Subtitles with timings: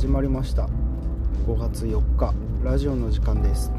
[0.00, 0.66] 始まりました。
[1.46, 2.32] 5月4日
[2.64, 3.70] ラジオの時間です。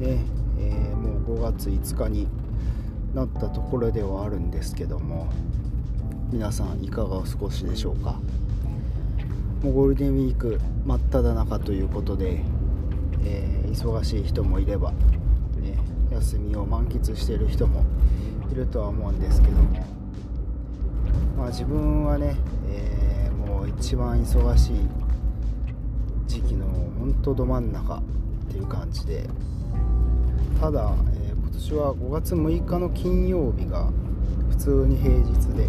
[0.00, 0.18] で、
[0.58, 2.26] えー、もう5月5日に
[3.14, 5.28] なったところではあるんですけども
[6.32, 8.18] 皆さんいかがお過ごしでしょうか？
[9.62, 12.42] もうゴールデンウィーク真っ只中ということで、
[13.22, 14.96] えー、忙しい人もいれば、ね、
[16.10, 17.84] 休みを満喫している人も
[18.50, 19.86] いるとは思うんですけども
[21.38, 22.34] まあ自分はね、
[22.68, 23.03] えー、
[23.78, 24.76] 一番忙しい
[26.26, 28.02] 時期の本当ど真ん中っ
[28.50, 29.28] ていう感じで。
[30.60, 33.90] ただ、えー、今年は5月6日の金曜日が
[34.50, 35.68] 普通に平日で。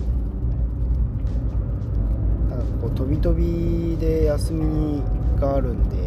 [2.49, 5.01] ただこう飛び飛びで休み
[5.39, 5.97] があるんで、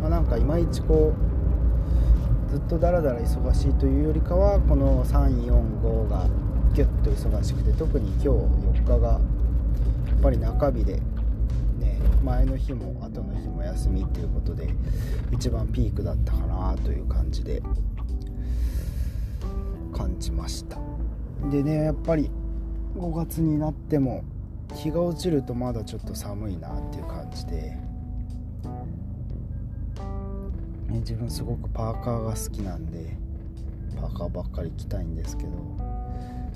[0.00, 6.26] まあ、なんかいまいちこうずっとだらだら忙しいというよりかはこの345が
[6.74, 9.20] ギュッと忙しくて特に今日4日が
[10.20, 11.00] っぱり中日で、ね、
[12.22, 14.68] 前の日も後の日も休みっていうことで
[15.32, 17.62] 一番ピークだったかなという感じで
[19.96, 20.76] 感じました。
[21.50, 22.30] でねやっぱり
[22.96, 24.22] 5月になっても
[24.74, 27.82] 日が落ちるとまだちょっと寒いなっていう感じで、ね、
[30.98, 33.16] 自分すごくパーカーが好きなんで
[33.98, 35.50] パーカーばっかり着たいんですけど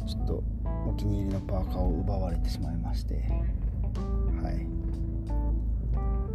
[0.07, 0.43] ちょっと
[0.87, 3.15] お気に入りのパーカーを奪われてしまいまして
[4.43, 4.67] はい。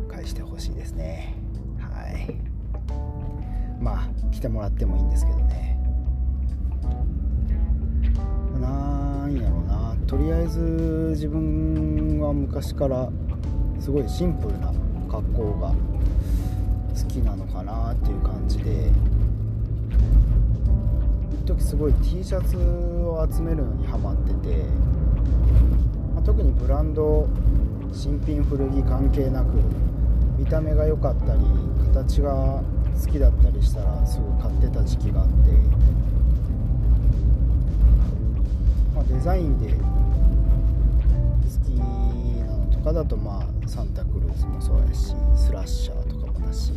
[0.10, 1.36] 返してほしいですね。
[1.80, 2.36] はい。
[3.80, 5.80] まあ来てもらってもいいんですけどね。
[8.60, 9.96] なんやろうな。
[10.08, 10.60] とりあえず
[11.12, 13.10] 自分は昔から
[13.80, 14.74] すごいシンプルな
[15.10, 18.92] 格好が好きなのかなっていう感じで
[21.56, 24.64] 時すごい T シャツを集めるのにハマってて、
[26.14, 27.28] まあ、特にブランド
[27.92, 29.48] 新品古着関係なく
[30.38, 31.42] 見た目が良かったり
[31.92, 32.62] 形が
[33.04, 35.34] 好きだったりしたらすぐ買ってた時期があって、
[38.94, 39.76] まあ、デザインで好
[41.66, 46.74] きなのとかだとまあサンタクルーズもそうやしスラッシャーとかもだし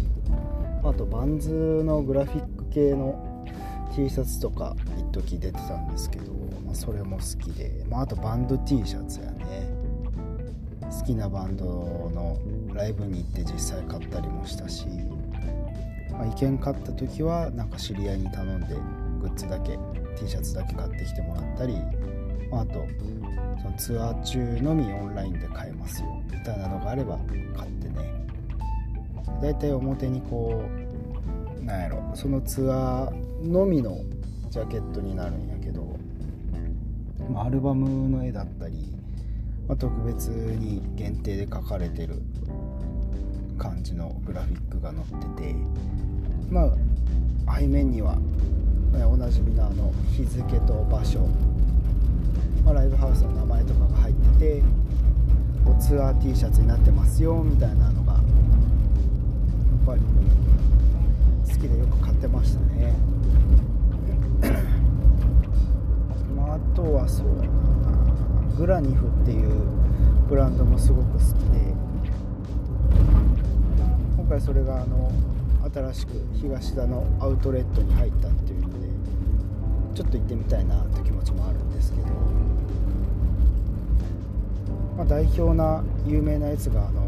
[0.83, 3.32] あとバンズのグラフィック系の
[3.95, 6.33] T シャツとか一時出てたんですけど、
[6.65, 9.83] まあ、それも好きで、まあ、あとバンド T シャツやね。
[10.83, 12.39] 好きなバンドの
[12.75, 14.87] ライブに行って実際買ったりもしたし、
[16.11, 18.75] まあ、意見買った時はなんか知り合いに頼んで
[19.21, 19.79] グッズだけ
[20.19, 21.75] T シャツだけ買ってきてもらったり、
[22.51, 22.87] まあ、あと
[23.63, 26.23] そのツアー中のみオンラインで買えますよ。
[26.31, 27.19] みたいなのがあれば
[27.57, 28.27] 買ってね。
[29.41, 30.63] だいたい表にこ
[31.61, 33.99] うなんやろそのツアーのみの
[34.51, 35.99] ジャケットになるんやけど、
[37.37, 38.93] アルバムの絵だったり、
[39.69, 42.23] まあ、特別に限定で描かれてる
[43.59, 45.55] 感じのグラフィックが載ってて
[46.51, 46.75] ま
[47.47, 48.17] あ背面には
[49.11, 51.21] おなじみのあの日付と場所、
[52.65, 54.63] まあ、ライブハウスの名前とかが入ってて
[55.81, 58.23] ツアー T シャツになってますよみたいなのがやっ
[59.87, 60.01] ぱり
[61.53, 62.95] 好きでよく買ってましたね。
[66.35, 67.51] まあ、あとはそうだな。
[68.57, 69.51] グラニフっていう
[70.29, 71.75] ブランドもすごく好きで。
[74.17, 75.13] 今回それがあの
[75.73, 78.89] 新しく東田のアウトレットに入ったっていうので
[79.95, 82.07] ちょっと行ってみたいなって気持ちもあるんですけど、
[84.97, 87.03] まあ、代表な有名なやつがあの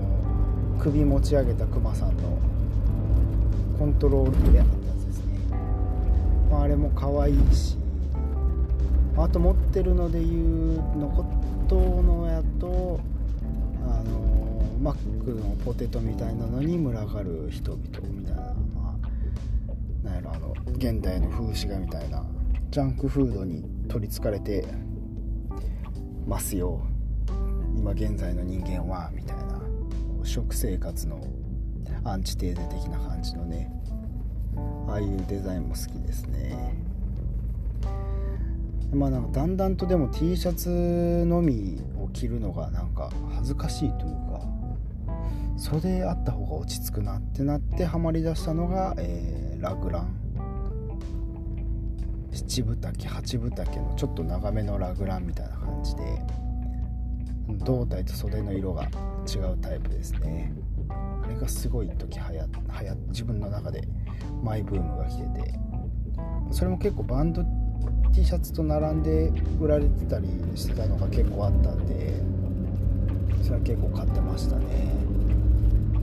[0.78, 2.38] 首持ち上げたクマさんの
[3.78, 5.38] コントロールプレアってやつですね、
[6.50, 7.76] まあ、あれも可愛いし。
[9.16, 11.24] あと持ってるのでいうのこ
[11.68, 12.98] とのやと
[13.86, 18.42] あのマックのポテトみたいなのに群がる人々みたいな。
[18.74, 18.96] ま
[20.04, 22.24] あなんやろあの現代の風刺画みたいな。
[22.70, 24.66] ジャンクフードに取りつかれて
[26.26, 26.80] ますよ。
[27.76, 29.60] 今現在の人間はみたいな。
[30.24, 31.20] 食生活の
[32.04, 33.70] アンチテーゼ的な感じのね
[34.88, 36.74] ああいうデザインも好きですね。
[38.92, 44.40] まあなんかだんだんとでも T シャツのみを着るのがなんか恥ずかしいというか
[45.56, 50.24] 袖あった方が落ち着くなってなってハマりだしたのが、えー、ラグラン。
[52.32, 56.02] 七分丈八分丈のちょっと長めのラグランみたいな感じで
[57.64, 58.88] 胴体と袖の色が
[59.26, 60.52] 違うタイプですね。
[61.34, 63.86] れがすごい時はやはや自分の中で
[64.42, 65.58] マイブームが来てて
[66.50, 67.44] それも結構バンド
[68.12, 72.14] T シャツと並んで売られてたりしてたのが結構あったんで
[73.42, 74.64] それは結構買ってましたね。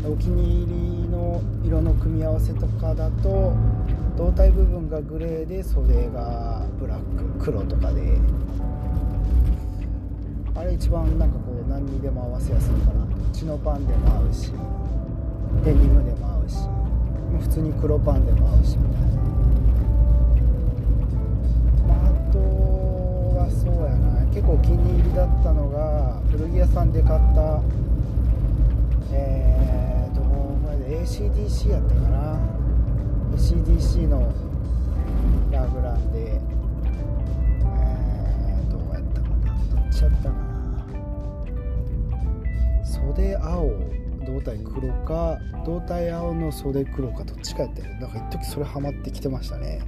[0.03, 3.53] お気に入りの色の組み合わせとかだと
[4.17, 8.17] 胴体部分がグレーで袖がブラック黒とかで
[10.55, 13.05] あれ一番なんかこう何にでも合わせやすいかな。
[13.05, 14.51] とチノパンでも合うし。
[17.51, 19.09] 通に黒パンでも合うしみたいな、
[21.85, 24.25] まあ、あとはそうやな。
[24.27, 27.61] 結構お気に入りだったのが古着屋さんで買った
[29.11, 32.39] えーとこれで ACDC やったかな。
[33.35, 34.31] ACDC の
[35.51, 36.39] ラグランで。
[37.65, 39.35] えー、どうやったかな。
[39.75, 40.41] どっちやったかな。
[42.85, 43.90] 袖青。
[44.25, 49.81] 胴体黒か胴体青の袖黒かどっちかやったよなんか一時それハマってきてましたね。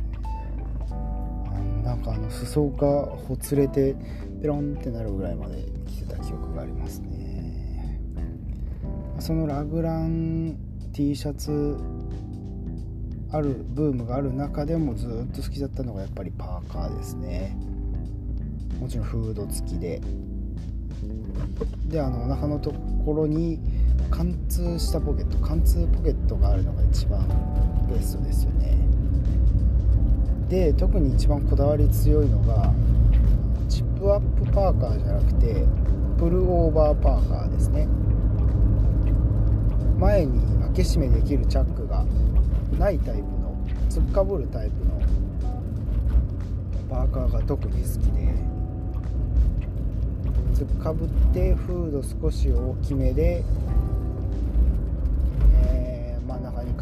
[1.84, 3.96] なんかあの裾がほつれて
[4.42, 8.00] ペロンってなるぐらいまで来てた記憶がありますね。
[9.20, 10.58] そのラグラン
[10.94, 11.78] T シャツ
[13.32, 17.58] あるブームがある中でもずっと好きだったのがやっぱりパーカーですね。
[18.80, 20.02] もちろんフード付きで。
[21.88, 22.72] であのお腹のと
[23.06, 23.60] ころに
[24.14, 27.28] 貫通したポケット貫通ポケットがあるのが一番
[27.92, 28.78] ベストですよね。
[30.50, 32.72] で特に一番こだわり強いのが
[33.68, 35.66] チップアップパーカーじゃなくて
[36.20, 37.88] プルオーバーパーカーですね。
[39.98, 42.06] 前に開け閉めできるチャックが
[42.78, 43.58] ないタイプの
[43.90, 45.02] 突っかぶるタイプの
[46.88, 48.32] パーカーが特に好きで
[50.54, 53.44] 突っかぶってフード少し大きめで、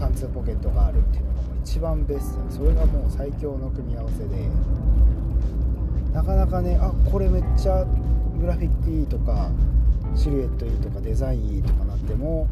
[0.01, 4.49] 貫通ポケットがあるっていうのがもう一番ベストそれがもう最強の組み合わせで。
[6.11, 7.85] なかなかねあこれめっちゃ
[8.39, 9.49] グラフィックいいとか
[10.15, 12.47] シルエットいいとかデザインいいとかなっても、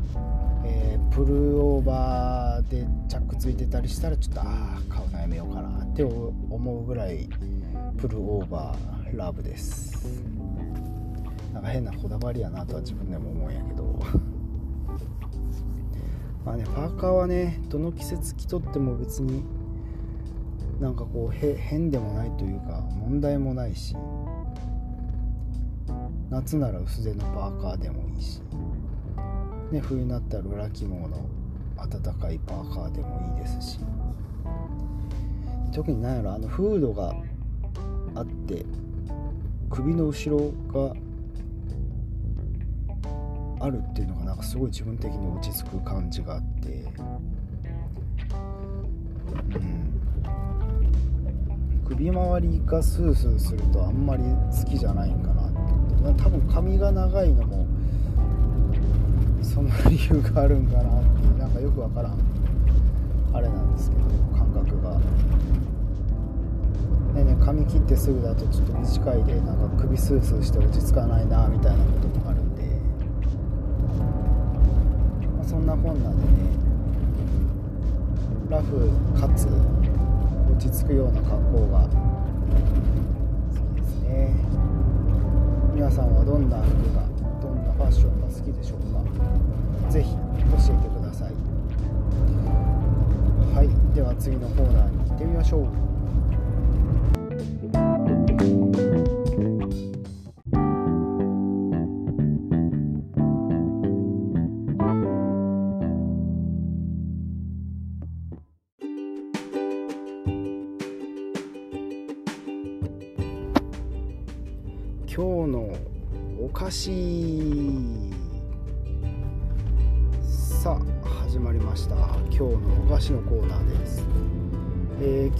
[0.64, 7.28] えー、プルオーバーでチャックついてたりしたらちょっとああ買うのやめようかなって思うぐらい
[7.98, 10.08] プルオーバーラブです。
[11.54, 14.39] なんか変なこだわりやなとは自分でも思うんやけど。
[16.46, 19.44] まあねパーカーはねどの季節着とっても別に
[20.80, 23.96] なんかこう変でもないというか問題もないし
[26.30, 28.42] 夏なら薄手のパーカーでもいいし、
[29.72, 31.28] ね、冬になったら裏起毛の
[31.76, 33.80] 暖かいパーカーでもいいですし。
[35.72, 37.16] 特に何やろあのフードが
[38.16, 38.66] あって
[39.70, 40.96] 首の後ろが
[43.70, 46.70] あるっていうのがなんかすごい自分的に落ち着く感じがあって。
[49.56, 49.90] うん。
[51.88, 55.52] 首周りがスースーするとあんまり好きじゃないんかなっ
[56.16, 56.24] て。
[56.24, 57.68] 多分髪が長いのも
[59.42, 62.18] その理由があるんかなってなんかよくわからん
[63.34, 64.04] あれなんですけど
[64.38, 65.00] 感覚が。
[67.14, 72.64] ねね髪切ってすぐだとちょっと短いでなんか首スースーして落ち着かないなみたいなこともあるんで、
[75.36, 76.22] まあ、そんなこんなでね
[78.52, 81.80] ラフかつ落ち着くような格好が。
[81.80, 84.36] 好きですね。
[85.74, 87.02] 皆さんはどんな服が
[87.42, 89.02] どんなファッションが好きでしょうか。
[89.90, 90.18] 是非教
[90.72, 91.34] えてください。
[93.56, 93.70] はい。
[93.96, 95.68] では次のコーナーに行ってみましょう。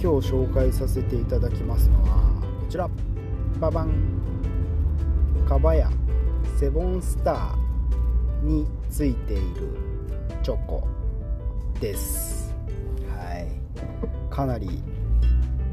[0.02, 2.88] 今日紹介させていただきますのはこちら。
[3.60, 3.92] ババン。
[5.46, 5.90] かばや
[6.58, 9.76] セボンスターについている。
[10.42, 10.88] チョコ
[11.80, 12.54] です。
[13.14, 13.48] はい。
[14.30, 14.82] かなり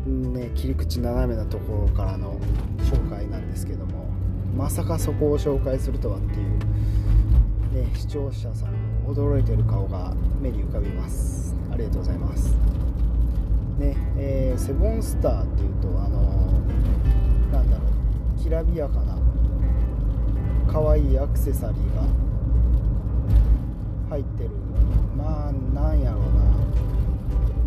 [0.06, 2.38] ね切り口斜めなところからの
[2.80, 4.10] 紹介なんですけども
[4.58, 8.74] まさかそこを紹介するとはっていう、ね、視聴者さん
[9.06, 11.56] の驚いてる顔が目に浮かびます。
[11.72, 12.87] ありがとうございます。
[14.58, 17.84] セボンスターっていうとあのー、なんだろ
[18.38, 19.18] うきらびやかな
[20.72, 22.02] 可愛いアクセサリーが
[24.10, 24.50] 入ってる。
[25.18, 26.48] まあなんやろうな。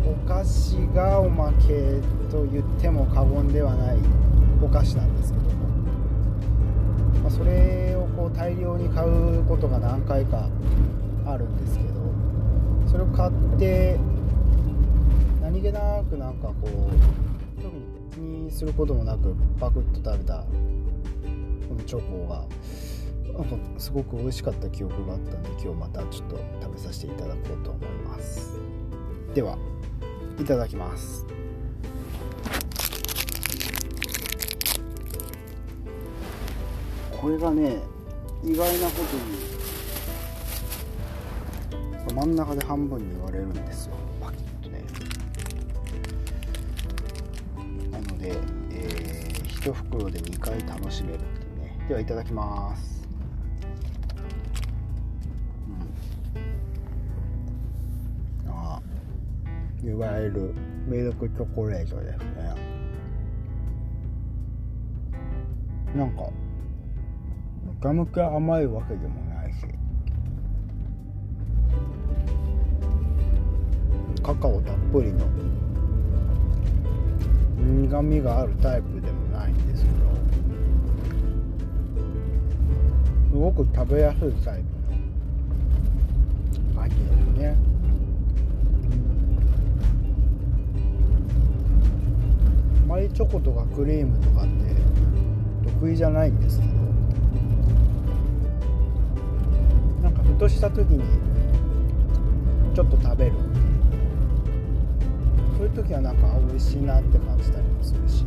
[0.05, 3.97] お菓子がおまけと言っても過言ではない
[4.61, 5.67] お菓子なんですけども、
[7.23, 10.49] まあ、それをこう大量に買うことが何回か
[11.25, 11.91] あるんですけど
[12.87, 13.99] それを買って
[15.61, 16.69] 何気なくなんかこう
[17.61, 20.47] 特に気にすることもなくパクッと食べたこ
[21.75, 22.47] のチョコが
[23.37, 28.59] なんかすごく美味しかった記憶があったんで今日またちょっと食べさせていただこうと思います。
[29.35, 29.55] では
[30.39, 31.27] いただきます。
[37.21, 37.77] これがね
[38.43, 39.15] 意外なこと
[42.09, 44.50] に真ん中で半分に割れるんですよパキッ
[49.61, 51.85] 1袋で2回楽しめるっていうね。
[51.87, 53.07] ではいただきます。
[58.45, 58.51] うん。
[58.51, 58.81] あ
[59.83, 60.55] いわゆる
[60.87, 62.55] ミルクチョコレートですね。
[65.95, 66.23] なんか
[67.63, 69.57] むかむか甘いわけでもないし。
[74.23, 75.27] カカオたっぷりの。
[77.59, 79.20] 苦みがあるタイプでも
[79.51, 79.95] ないんですけど。
[83.31, 84.65] すごく食べやすいタイプ
[86.75, 87.05] の味です
[87.37, 87.55] ね。
[92.83, 94.51] あまりチョコとかクリームとかって
[95.79, 96.71] 得意じゃないんですけど。
[100.03, 101.03] なんかふとした時に
[102.73, 103.33] ちょっと食べる
[105.57, 108.25] そういう時はなんか美味しいなって感じたりもするし。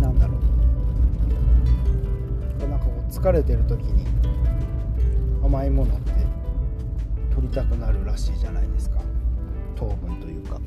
[0.00, 0.36] なんだろう。
[2.68, 4.04] なんかこう疲れてる時に
[5.44, 6.12] 甘いものって
[7.34, 9.00] 取りたくなるらしいじゃないですか。
[9.74, 10.64] 糖分というか、ね、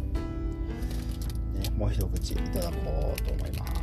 [1.78, 3.79] もう一口いただこうと思います。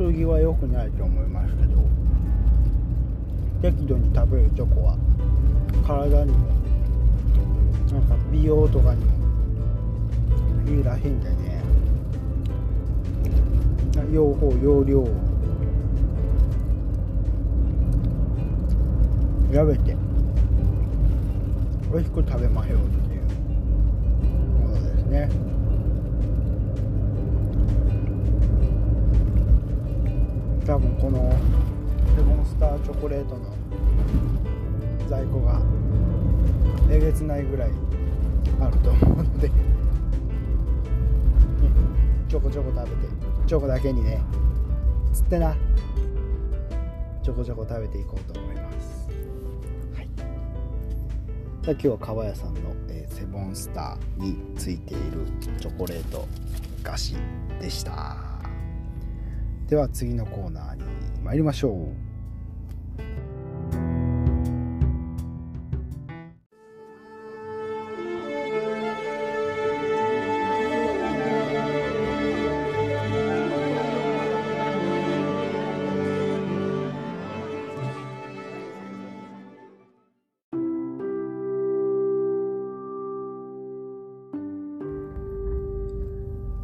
[0.00, 1.78] 過ぎは良くないと思いますけど
[3.60, 4.96] 適度に食べるチョコは
[5.86, 6.38] 体にも
[7.92, 9.12] なんか美容とかにも
[10.70, 11.62] いいらしいんでね。
[14.10, 15.06] 用法用量を。
[19.52, 19.96] 調べて。
[21.92, 23.22] 美味しく食べましょうっていう
[24.60, 25.28] ものですね。
[30.70, 31.18] 多分この
[32.16, 33.52] レモンスターチョコレートの
[35.08, 35.60] 在庫が
[36.88, 37.72] えげつないぐらい
[38.60, 39.50] あると思うので
[42.28, 42.98] ちょこちょこ食べて
[43.48, 44.22] チョコだけにね
[45.12, 45.56] つってな
[47.20, 49.08] ちょこちょこ食べていこうと思います。
[49.92, 50.08] はい。
[51.64, 55.26] 今日は川屋さんの、えー、セボンスターについている
[55.58, 56.28] チョコレート
[56.84, 57.16] 菓子
[57.60, 58.29] でした。
[59.70, 60.82] では次のコーナーに
[61.22, 62.10] 参りましょう。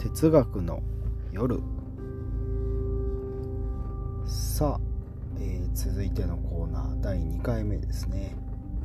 [0.01, 0.83] 哲学の
[1.31, 1.76] 夜。
[5.77, 8.35] 続いてのコーナー第2回目ですね。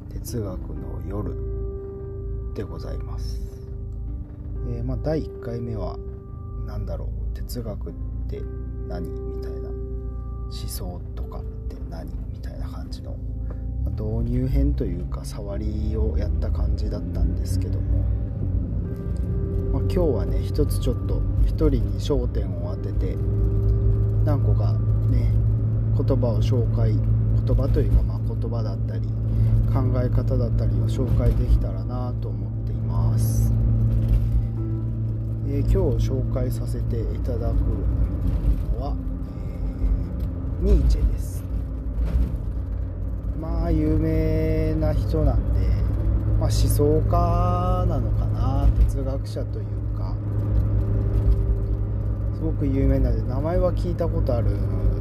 [0.09, 1.33] 哲学の夜
[2.53, 3.39] でございます、
[4.67, 5.97] えーまあ、第1回目は
[6.67, 7.33] 何だろう？
[7.33, 7.93] 哲学っ
[8.27, 8.41] て
[8.89, 9.69] 何みたいな？
[9.69, 13.15] 思想とかって何みたいな感じの？
[13.85, 18.03] ま導入編というか触りをやった感じだったんですけども。
[19.71, 23.15] まあ、今日はね一つちょっと一人に焦点を当てて
[24.25, 24.75] 何個か
[26.03, 29.07] 言葉を紹介言葉というかまあ言葉だったり
[29.71, 33.53] 考え方だったりを紹介できたらなと思っています、
[35.47, 37.53] えー今日紹介させていただく
[38.73, 38.95] のは、
[40.61, 41.43] えーニーチェです。
[43.39, 45.59] まあ有名な人なんで、
[46.39, 49.65] まあ、思想家なのかな哲学者という
[49.97, 50.15] か
[52.35, 54.51] すごく有名なので名前は聞いたことある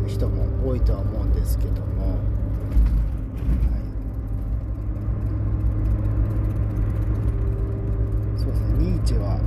[0.07, 2.15] 人も多いとは思うんですけども、は
[8.37, 8.67] い、そうですね。
[8.79, 9.39] ニーチェは、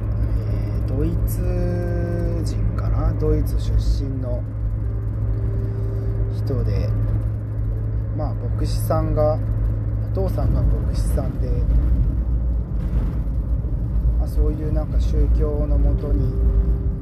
[0.50, 3.14] えードイツ人かな？
[3.14, 3.72] ドイツ出
[4.04, 4.44] 身の
[6.36, 6.90] 人で。
[8.18, 9.40] まあ牧師さんが
[10.12, 11.50] お父さんが牧師さんで、
[14.20, 16.32] まあ、そういうなんか宗教のもとに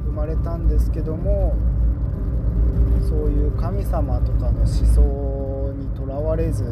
[0.06, 1.54] 生まれたんですけども。
[3.08, 6.64] そういう神様とかの思想にとらわれず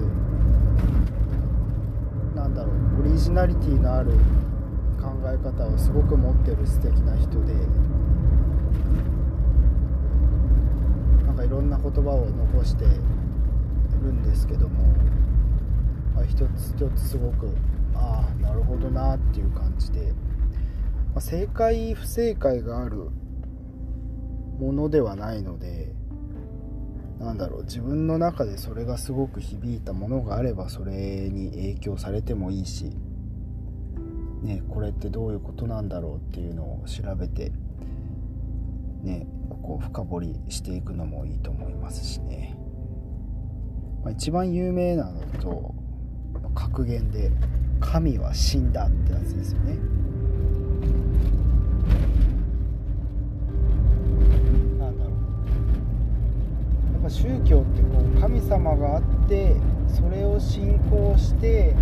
[2.35, 4.13] なんだろうオリジナリティのある
[5.01, 7.55] 考え方をすごく持ってる素敵な人で
[11.27, 14.85] なんかいろんな言葉を残してるんですけども、
[16.15, 17.49] まあ、一つ一つすごく
[17.95, 20.13] ああなるほどなっていう感じで、
[21.13, 23.09] まあ、正解不正解がある
[24.61, 25.93] ものではないので
[27.19, 30.93] なんだろう自分の中でそれがすごく響いたものがあればそれ
[31.31, 32.97] に影響されてもいいし、
[34.43, 37.53] ね、これってどういうことなんだろうっていうのを調べて、
[39.03, 39.27] ね、
[39.63, 42.57] こう深掘りしていくのもいいと思いますしね。
[44.03, 45.75] まあ、一番有名なのと
[46.55, 47.31] 格言で
[47.81, 49.77] 「神は死んだ」ってやつですよね。
[54.79, 55.15] なんだろう
[56.95, 59.55] やっぱ宗教ってこう神様があって
[59.87, 61.73] それを信仰して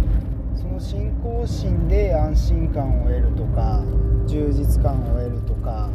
[0.55, 3.83] その信仰心で安心感を得るとか
[4.27, 5.89] 充実感を得るとか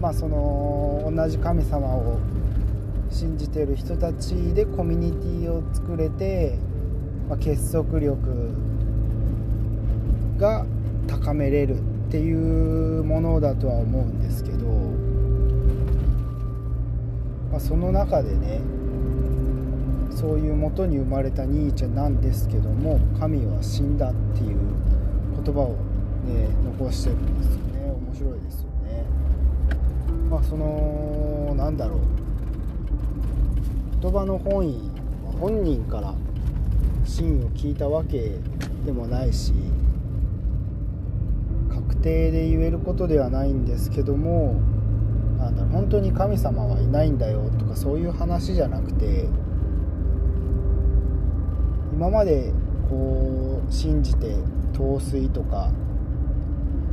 [0.00, 2.18] まあその同じ神様を
[3.10, 6.58] 信じてる人たちでコミュニティを作れて、
[7.28, 8.54] まあ、結束力
[10.38, 10.64] が
[11.06, 14.66] 高めれるっていうものだとは思うんですけど、
[17.50, 18.73] まあ、その中でね
[20.24, 24.58] そういうもとに生まれたニーチェなんですけども神は死んだっていう
[25.44, 25.76] 言葉を
[26.24, 27.92] ね残してるんですよね。
[28.08, 29.04] 面白いですよね。
[30.30, 31.98] まあそのなんだろう。
[34.00, 34.90] 言葉の本意
[35.38, 36.14] 本人から
[37.04, 38.38] 真意を聞いたわけ
[38.86, 39.52] でもないし
[41.68, 44.54] 確定で言えることではないんですけども
[45.38, 45.70] なんだろう。
[45.72, 49.28] 本当に神様はいないんだよとかそういう話じゃなくて
[51.94, 52.52] 今まで
[52.90, 54.34] こう信じて
[54.72, 55.70] 陶酔とか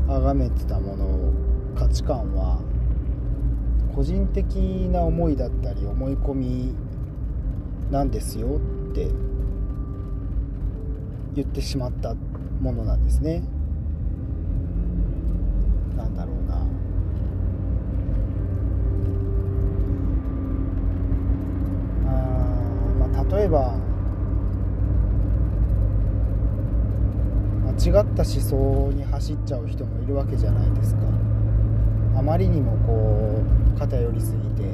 [0.07, 1.33] 崇めてたもの
[1.75, 2.59] 価値観は
[3.95, 4.55] 個人的
[4.91, 6.75] な思いだったり思い込み
[7.89, 8.59] なんですよ
[8.91, 9.07] って
[11.33, 12.13] 言ってしまった
[12.61, 13.41] ものなんですね。
[15.97, 16.57] なんだろうな。
[22.05, 23.73] あまあ例えば
[27.65, 31.01] 間違った思想に走っちゃう人もいるわけじゃないですか。
[32.15, 33.41] あまりにもこ
[33.75, 34.69] う偏りすぎて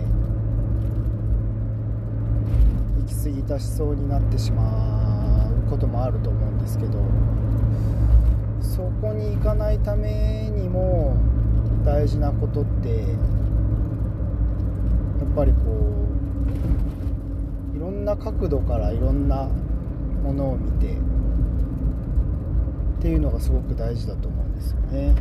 [3.00, 7.00] 行き過ぎた思想になってしまうこともあると思うんですけど
[8.60, 11.16] そこに行かないためにも
[11.86, 13.08] 大事なことってやっ
[15.34, 15.60] ぱりこ
[17.74, 19.48] ういろんな角度からいろんな
[20.24, 20.98] ものを見て
[23.08, 25.16] っていうのがすごく大事だと思うんですよね。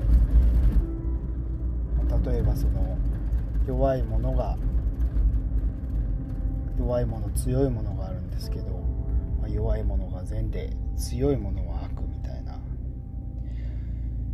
[2.27, 2.99] 例えばその
[3.65, 4.59] 弱いものが
[6.77, 8.73] 弱いもの強いものがあるんですけど、
[9.41, 12.59] ま、弱いものが善で強いものは悪みたいな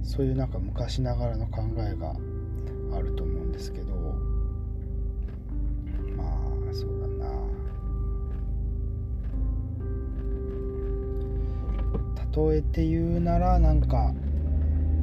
[0.02, 2.14] そういうなんか昔ながらの考えが
[2.96, 3.92] あると思うんですけど
[12.34, 14.12] 例えて言うならなんか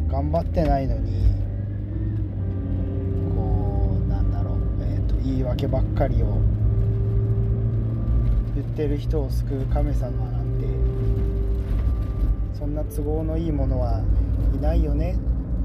[0.07, 1.11] 頑張ってないのに
[3.35, 6.41] こうなんだろう、えーと、言い訳ばっかりを
[8.55, 10.65] 言ってる人を救う神様なんて
[12.57, 14.01] そんな都合のいいものは
[14.55, 15.15] いないよね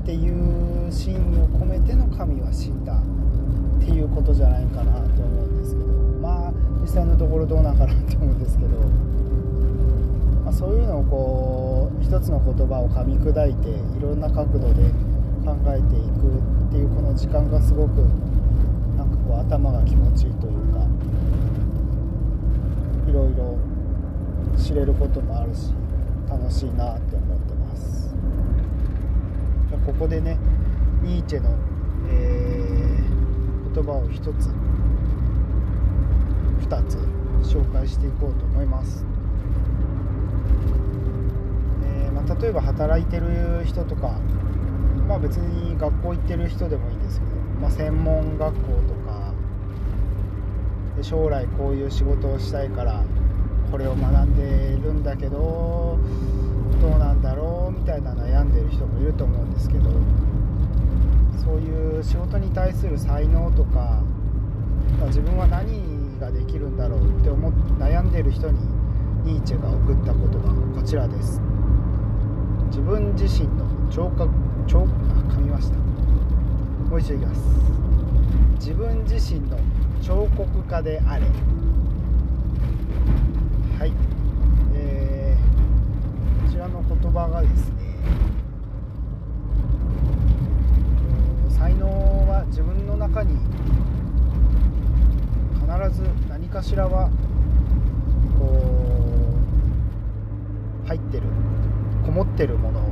[0.02, 5.86] っていう真意を込めての神は死んだっていうことじゃないかなと思うんですけど
[6.20, 8.76] まあ実際のところどうなんかなって思うんですけど、
[10.54, 14.90] そういうのをこう一つの言葉を噛み砕いていろんな角度で
[15.44, 16.38] 考えていく
[16.68, 17.98] っていうこの時間がすごく
[18.96, 20.86] なんかこう頭が気持ちいいというか
[23.08, 23.58] いろいろ
[24.56, 25.72] 知れることもあるし
[26.30, 28.14] 楽しいなって思ってます。
[29.84, 30.38] ここでね
[31.02, 31.50] ニーチェの、
[32.08, 34.48] えー、言葉を1つ
[36.66, 36.96] 2つ
[37.42, 39.04] 紹介していこうと思います、
[41.84, 44.18] えー、ま例えば働いてる人とか
[45.06, 49.32] まあ別に学校行ってる人でもいいんですけど、まあ、専門学校とか
[50.96, 53.02] で将来こういう仕事をしたいから
[53.70, 55.98] これを学んでるんだけど
[56.80, 59.90] どうなんだろうみたいな悩んでる人もいると思うんですけど
[61.42, 64.02] そういう仕事に対する才能とか
[65.00, 68.58] ま自分は何ができるんだろうって思っ悩んでる人に
[69.24, 71.53] ニーチェが送った言葉こちらです。
[72.74, 74.28] 自分自身の聴覚
[74.66, 74.82] 聴あ
[75.32, 75.76] 噛みました。
[75.78, 77.40] もう一度いきます。
[78.58, 79.56] 自分自身の
[80.02, 81.26] 彫刻家であれ。
[83.78, 83.92] はい。
[84.74, 87.74] えー、こちらの言葉がですね
[91.50, 91.86] 才能
[92.28, 93.38] は自分の中に
[95.60, 97.08] 必ず何かしらは
[98.36, 98.46] こ
[100.84, 101.22] う入ってる。
[102.04, 102.82] こもってるもの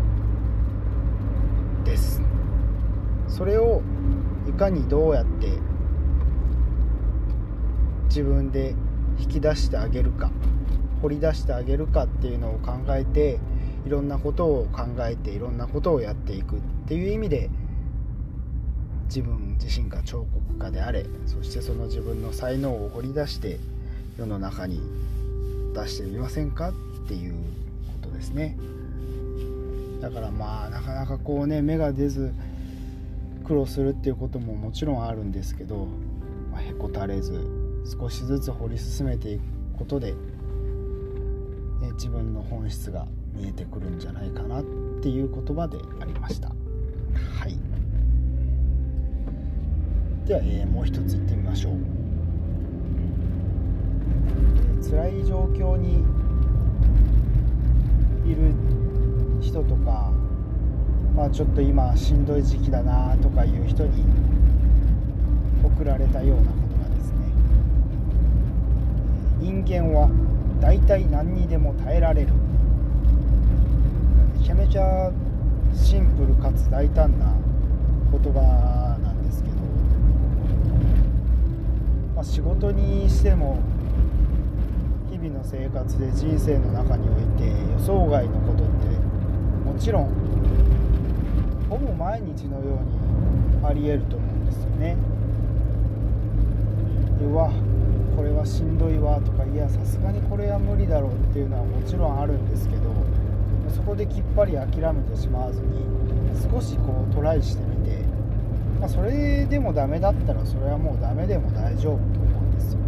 [1.85, 2.23] です。
[3.29, 3.83] それを
[4.49, 5.59] いかにどうやって
[8.07, 8.75] 自分で
[9.19, 10.31] 引き出してあげるか
[11.01, 13.39] 掘り出してあげるかっていうのを考えて
[13.87, 17.51] いろんなことを考えていろんなことをやっていくっていう意味で
[19.07, 23.59] 自分自身が彫刻家であれそしてその自分の才能を掘り出して
[24.19, 24.81] 世の中に
[25.75, 26.73] 出してみませんかっ
[27.09, 27.35] ていう
[28.03, 28.57] ことですね。
[30.03, 32.33] だからまあなかなかこうね芽が出ず
[33.45, 35.87] 苦労するっていうことももちろんあるんですけど、
[36.51, 37.47] まあ、へこたれず
[38.01, 39.43] 少しずつ掘り進めていく
[39.79, 40.17] ことで、ね、
[41.93, 44.65] 自分の本質が見えてくるんじゃないかなっ
[45.01, 46.49] ていう言葉でありました。
[46.49, 46.55] は
[47.47, 47.57] い。
[50.27, 51.73] では、えー、もう一ついってみましょう、
[54.81, 56.05] えー、辛い状況に
[58.25, 58.53] いる
[59.43, 60.11] 人とか
[61.15, 64.03] まあ、ちょっと今しんどい時期だなとかいう人に
[65.63, 67.17] 送られたようなことがですね。
[69.41, 70.09] 人間は
[70.61, 72.29] 大体何にでも耐えられる。
[74.41, 75.13] めちゃめちゃ
[75.75, 77.35] シンプルかつ大胆な
[78.11, 79.57] 言葉なんですけど、
[82.15, 83.59] まあ、仕事にしても
[85.11, 88.62] 日々の生活で人生の中において予想外のこと
[89.73, 90.09] もちろん
[91.71, 94.97] ほぼ毎日のようにありえると思うんですよね。
[97.19, 97.51] でわ
[98.15, 102.83] これはしんどいわとかいやさすがにこれは無理だろうっていうのはもちろんあるんですけど
[103.75, 105.81] そこできっぱり諦めてしまわずに
[106.53, 108.05] 少しこうトライしてみて、
[108.79, 112.79] まあ、それでもダメだったらそれはもうダメでも大丈夫と思うんですよ。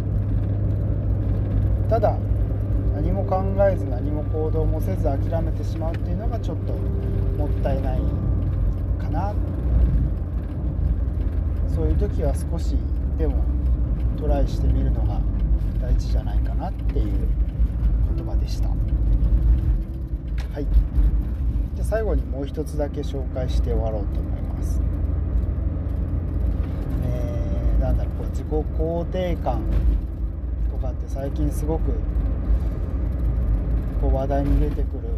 [1.89, 2.15] ただ
[2.95, 6.71] 何も考えず何も行動もせず諦めてしまうっていうのがちょっと
[7.37, 7.99] もったいない
[8.97, 9.33] かな。
[11.75, 12.77] そういう時は少し
[13.17, 13.43] でも
[14.17, 15.19] トライしてみるのが
[15.81, 17.27] 大事じゃないかなっていう
[18.15, 18.69] 言葉でした。
[18.69, 18.75] は
[20.61, 20.67] い。
[21.75, 24.81] じゃ最後にもう一つだけ紹介して終わろうと思います。
[27.03, 29.61] えー、なんだろうこう自己肯定感
[30.71, 31.91] とかって最近すごく
[34.01, 35.09] こう話題に出てくる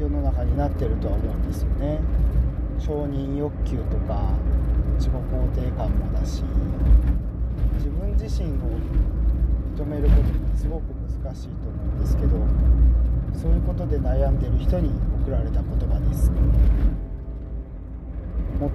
[0.00, 1.98] 世の中になってるとは思うんですよね。
[2.78, 4.30] 承認欲求とか
[4.96, 6.42] 自己肯定感もだし
[7.76, 8.52] 自分自身を
[9.76, 10.82] 認めることってすごく
[11.24, 12.36] 難しいと思うんですけど
[13.40, 14.90] そういうことで悩んでる人に
[15.24, 16.32] 送られた言葉です。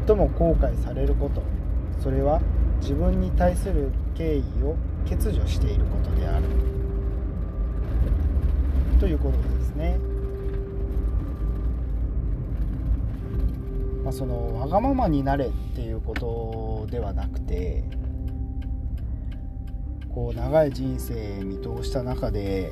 [0.08, 1.42] 最も後悔されること
[2.00, 2.42] それは
[2.82, 4.76] 自分に対する敬意を
[5.10, 6.67] 欠如していることである。
[9.00, 10.00] ということですね。
[14.04, 17.84] まあ、そのわがままになれっていうことではなくて
[20.14, 22.72] こう長い人生見通した中で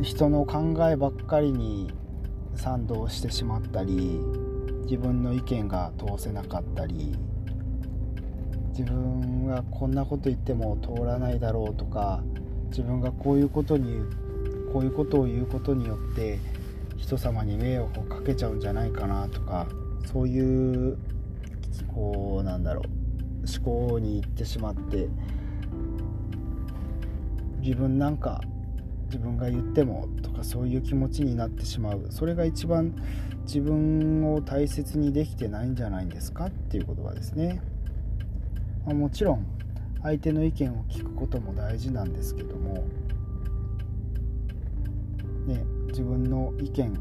[0.00, 1.92] 人の考えばっかりに
[2.54, 4.18] 賛同してしまったり
[4.84, 7.14] 自分の意見が通せなかったり
[8.70, 12.22] 自分がこんなこと言っても通らないだろうとか
[12.68, 14.00] 自分がこういうことに
[14.72, 16.38] こういうことを言うことによって
[16.96, 19.66] 人様に迷惑をかけちゃうんじゃないかなとか
[20.04, 20.98] そういう
[21.94, 23.06] こうなんだろう
[23.64, 25.08] 思考に行ってしまって
[27.60, 28.40] 自分なんか
[29.06, 32.06] 自分が言ってもとかそういう気持ちになってしまう。
[32.10, 32.94] それが一番
[33.44, 37.62] 自分を大切にできてないんじゃないんですかっていう言葉ですね、
[38.84, 39.46] ま、もちろん
[40.06, 42.86] 相手の意見を聞くことも大事なんですけども
[45.46, 46.96] ね自分の意見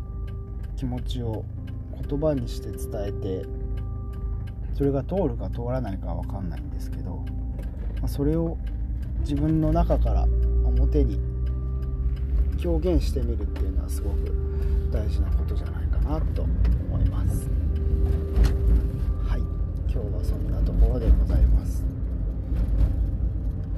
[0.75, 1.45] 気持ちを
[2.09, 3.45] 言葉にして伝えて
[4.73, 7.23] それが通るか通らないかは分かんないんですけど、
[8.01, 8.57] まそれを
[9.19, 10.23] 自分の中から
[10.65, 11.19] 表表に
[12.63, 14.15] 表現してみるっていうのはすごく
[14.91, 16.51] 大事なことじゃないかなと思
[16.99, 17.47] います。
[19.27, 19.65] はい。
[19.95, 21.81] 今日はそんなところでございます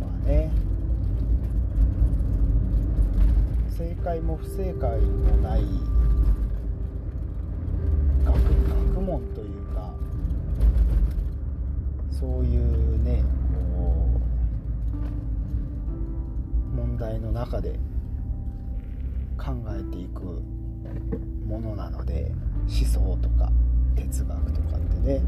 [0.02, 0.50] まあね
[3.78, 5.62] 正解も不正解もない
[8.26, 8.36] 学
[8.96, 9.94] 学問というか
[12.10, 13.24] そういうね
[13.78, 14.20] こ
[16.74, 17.80] う問題の中で
[19.38, 20.24] 考えていく
[21.46, 23.52] ものなので思想とか
[23.96, 25.22] 哲学とかってね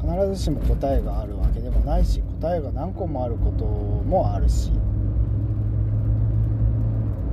[0.00, 4.72] 必ずしも答えがあるわけでもないし答えが何個もあることもあるし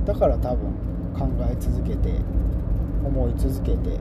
[0.08, 0.72] だから多分
[1.12, 2.14] 考え続けて
[3.04, 4.00] 思い続けて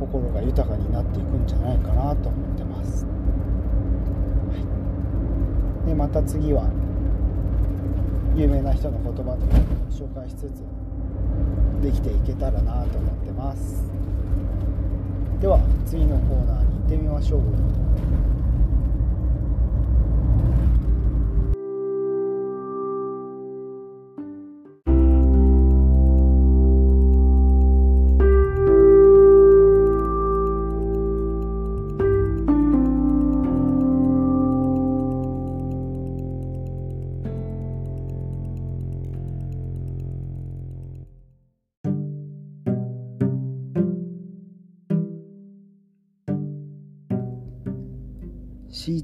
[0.00, 3.10] 心が豊かになっていくんじゃないかなと思ってます、は
[5.84, 6.68] い、でまた次は
[8.34, 9.54] 有名な人の言葉とか
[9.88, 10.64] 紹介しつつ
[11.80, 13.84] できていけたらなと思ってます。
[15.40, 17.42] では次のコーナーに行ってみましょう。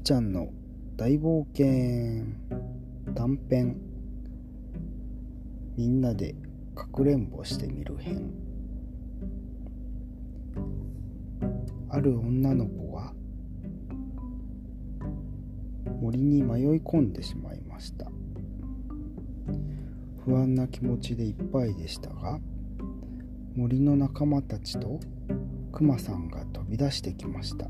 [0.01, 0.49] ーちゃんの
[0.97, 2.25] 大冒険
[3.13, 3.77] 短編
[5.77, 6.33] みんなで
[6.75, 8.31] かくれんぼしてみる編。
[11.89, 13.13] ある女の子が
[16.01, 18.09] 森に迷い込んでしまいました。
[20.25, 22.39] 不安な気持ちでいっぱいでしたが
[23.55, 24.99] 森の仲間たちと
[25.71, 27.69] クマさんが飛び出してきました。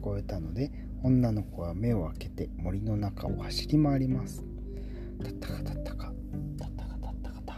[0.00, 4.42] 聞こえたので女の子は目を開けて森の中を走り回ります。
[5.22, 6.12] たったかたったか
[6.58, 7.52] たったかたったかた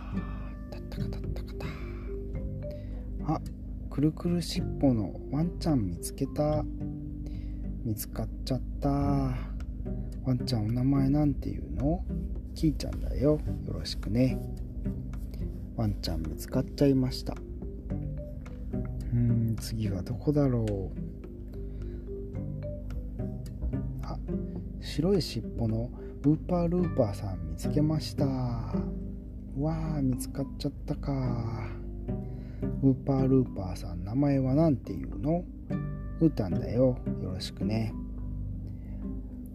[0.73, 1.55] たったかたったか
[3.27, 3.41] たあ
[3.89, 6.65] くるくるしっぽのワンちゃん見つけた。
[7.85, 8.89] 見つかっちゃった。
[8.89, 9.37] ワ
[10.35, 12.05] ンちゃんお名前なんていうの？
[12.57, 13.41] キーちゃんだよ。
[13.67, 14.37] よろしくね。
[15.77, 17.37] ワンちゃん見つかっちゃいました。
[19.13, 21.12] うん次はどこだろう？
[24.93, 25.91] 白い尻尾の
[26.23, 28.27] ウーパールーパーさん見つけました。
[28.27, 28.75] わ
[29.97, 31.11] あ見つかっちゃったか。
[32.83, 35.45] ウーパールーパーさん名前は何て言うの？
[36.21, 36.99] ウータンだよ。
[37.23, 37.95] よろしくね。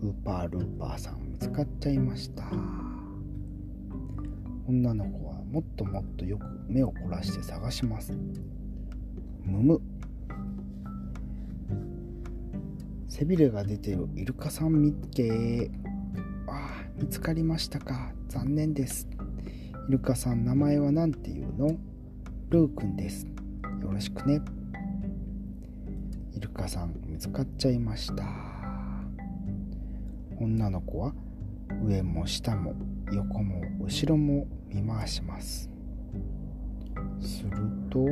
[0.02, 2.43] ウーパールーパーさん見つかっちゃいました。
[4.67, 8.12] 女の子はもっともっとよく目を凝らして探します。
[9.43, 9.82] むむ。
[13.18, 15.72] 背びれが出てるイルカさん見っけ
[16.46, 18.12] ああ見つかりましたか。
[18.30, 19.08] 残念です。
[19.90, 21.78] イルカさん名前は何て言うの？
[22.52, 23.26] ルーくんです。
[23.26, 24.40] よろしくね。
[26.32, 28.24] イルカさん見つかっちゃいました。
[30.40, 31.12] 女の子は
[31.84, 32.76] 上も下も
[33.12, 35.72] 横も後ろも見回します。
[37.20, 37.50] する
[37.90, 38.06] と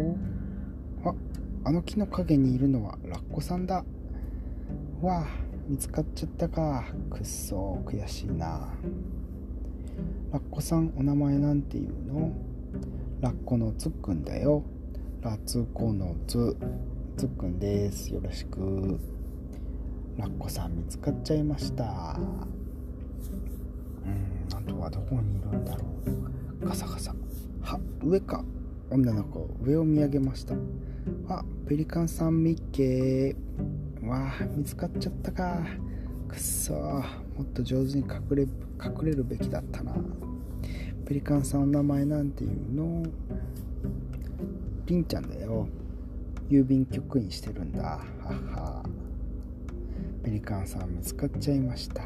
[1.08, 1.14] あ
[1.64, 3.86] あの木の陰にいるのはラッコさんだ。
[5.06, 5.28] わ
[5.68, 6.84] 見つかっちゃったか。
[7.12, 8.74] くっそ悔しいな。
[10.32, 12.32] ラッコさんお名前なんて言うの？
[13.22, 14.64] ラッコのつっくんだよ。
[15.22, 16.58] ラツコのつ
[17.18, 18.12] つっくんです。
[18.12, 19.00] よろしく。
[20.18, 22.18] ラッコさん見つかっちゃいました。
[22.18, 22.22] う
[24.10, 25.86] んあとはどこにいるんだろ
[26.62, 26.68] う。
[26.68, 27.14] ガサガサ。
[27.62, 28.44] は上か。
[28.90, 30.56] 女の子上を見上げました。
[31.28, 33.85] あペリカンさんミッケー。
[34.08, 35.60] わあ見つかっちゃったか。
[36.28, 37.04] くっそも
[37.44, 38.50] っと上手に隠れ隠
[39.06, 39.96] れるべきだったな。
[41.06, 43.04] ペリカンさんお名前なんていうの？
[44.86, 45.68] ピンちゃんだよ。
[46.50, 47.84] 郵便局員してるんだ。
[47.84, 48.84] はは
[50.24, 52.04] ペリカンさん見つかっちゃいました。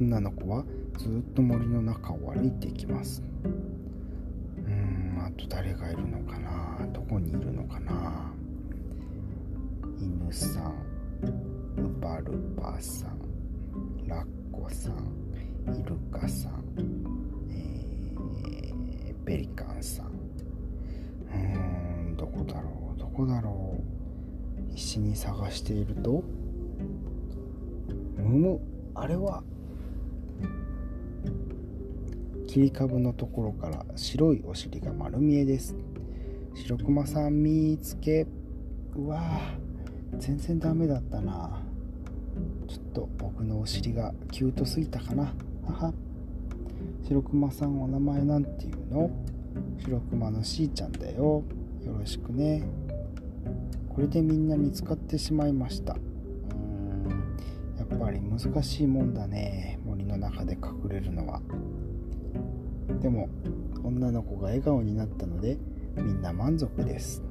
[0.00, 0.64] 女の子は
[0.98, 3.22] ずっと森の中を歩いていきます。
[5.52, 6.86] 誰がいるのかな？
[6.94, 8.32] どこにいるのかな？
[10.00, 10.72] 犬さん
[11.76, 13.18] ウパルパさん
[14.08, 16.64] ラッコさんイルカさん、
[17.50, 20.06] えー、ペリカンさん。
[20.06, 21.36] うー
[22.12, 22.98] んどこだろう？
[22.98, 24.70] どこだろう？
[24.70, 26.24] 必死に探していると？
[28.16, 28.60] むむ
[28.94, 29.42] あれは
[32.52, 35.74] 切り株のところから白いお尻が丸見えです。
[36.54, 38.26] 白熊さん見つけ
[38.94, 39.40] うわ
[40.18, 41.62] 全然ダメだったな。
[42.68, 45.32] ちょっと僕のお尻がキュートすぎたかな。
[45.64, 45.94] はは。
[47.08, 49.10] 白熊さんお名前なんていうの？
[49.78, 51.42] 白熊のしーちゃんだよ。
[51.82, 52.64] よろしくね。
[53.88, 55.94] これでみんな見つかってしまいました。
[55.94, 56.54] うー
[57.14, 57.38] ん。
[57.78, 59.80] やっぱり難しいもんだね。
[59.86, 61.40] 森の中で隠れるのは。
[63.00, 63.28] でも
[63.82, 65.58] 女の子が笑顔になったので
[65.96, 67.22] みんな満足です。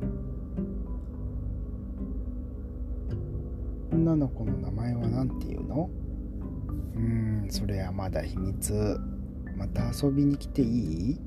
[3.92, 5.90] 女の子の名前は何て言うの？
[6.96, 9.00] うーんそれはまだ秘密。
[9.56, 10.66] また遊びに来てい
[11.12, 11.20] い？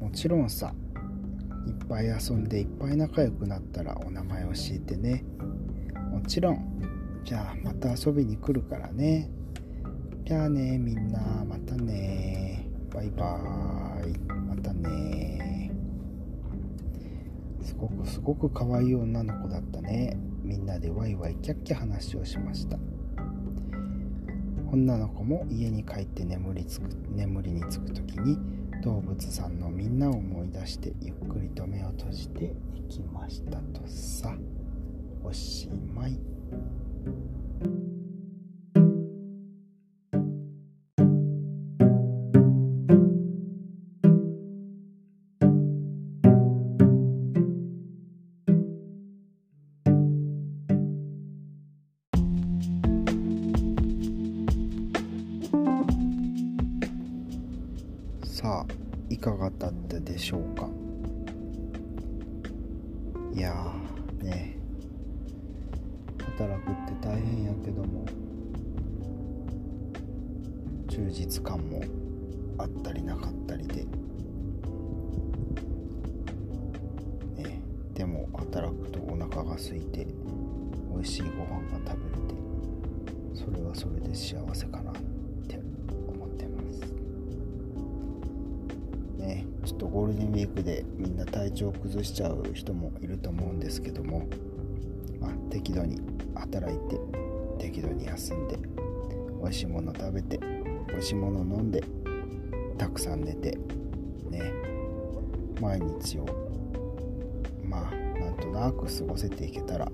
[0.00, 0.72] もちろんさ
[1.66, 5.24] いっぱい遊んでいっぱい仲良くなったらお名前教えてね。
[6.10, 6.80] もちろん。
[7.24, 9.28] じゃあまた遊びに来るからね。
[10.24, 11.44] じゃあねみんな。
[11.44, 12.55] またね。
[12.96, 14.18] バイバーイ。
[14.48, 15.70] またね。
[17.60, 20.16] すごくすごく可愛い女の子だったね。
[20.42, 22.78] みんなでワイワイキャッキャ話をしました。
[24.72, 28.38] 女の子も家に帰って眠りつく眠りにつく時に
[28.82, 34.34] 動物さんのみんなを思い出してゆっくりと目を閉じていきましたとさ。
[35.22, 36.18] おしまい。
[59.26, 60.68] かがだったでしょうか？
[63.34, 63.52] いや
[91.76, 94.26] 崩しちゃう人もいると思うんですけども、
[95.20, 96.00] まあ、適度に
[96.34, 96.98] 働いて
[97.58, 98.58] 適度に休んで
[99.42, 100.38] 美味しいもの食べて
[100.88, 101.82] 美味しいもの飲んで
[102.78, 103.58] たくさん寝て
[104.30, 104.52] ね
[105.60, 106.26] 毎日を
[107.64, 109.90] まあなんとなく過ごせていけたら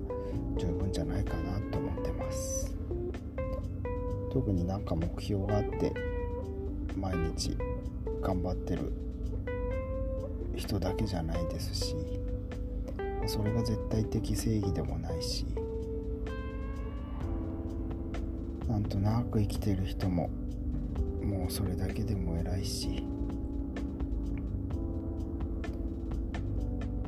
[0.57, 2.73] 十分じゃないかなと思ってます。
[4.33, 5.93] 特になんか目標があって
[6.97, 7.55] 毎日
[8.21, 8.91] 頑張ってる
[10.55, 11.95] 人だけじゃないですし
[13.25, 15.45] それが絶対的正義でもないし
[18.67, 20.29] なんとなく生きてる人も
[21.23, 23.03] もうそれだけでも偉いし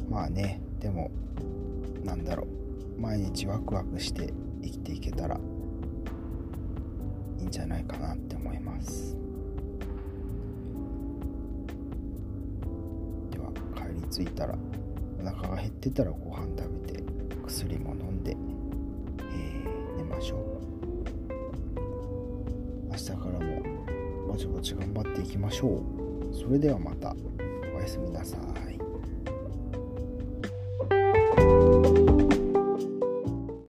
[0.10, 1.12] まあねでも
[2.04, 2.48] なんだろ
[2.98, 9.25] う毎日ワクワクして生きていけたらいいんじゃないかなって思います。
[14.16, 14.56] 着いたら
[15.22, 17.04] お腹が減ってたらご飯食べて
[17.46, 20.40] 薬も飲んで、えー寝ましょう。
[22.90, 23.62] 明日からも
[24.28, 25.84] ぼちぼち頑張っていきましょ
[26.32, 26.34] う。
[26.34, 27.14] それではまた
[27.76, 28.65] おやすみなさい。